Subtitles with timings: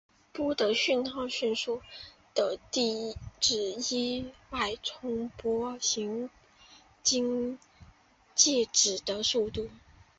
[0.33, 3.55] 波的讯号速度是指
[3.91, 6.27] 一脉冲波行
[7.03, 7.59] 经
[8.33, 9.69] 介质的速度。